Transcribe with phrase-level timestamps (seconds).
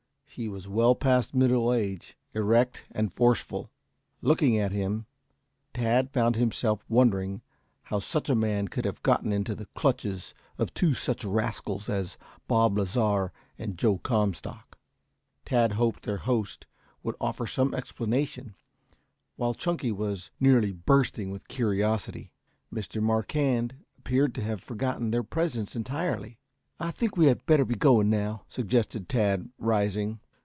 [0.33, 3.69] He was well past middle age, erect and forceful.
[4.21, 5.05] Looking at him,
[5.73, 7.41] Tad found himself wondering
[7.81, 12.17] how such a man could have gotten into the clutches of two such rascals as
[12.47, 14.77] Bob Lasar and Joe Comstock.
[15.43, 16.65] Tad hoped their host
[17.03, 18.55] would offer some explanation,
[19.35, 22.31] while Chunky was nearly bursting with curiosity.
[22.73, 23.03] Mr.
[23.03, 26.37] Marquand appeared to have forgotten their presence entirely.
[26.79, 30.19] "I think we had better be going now," suggested Tad, rising.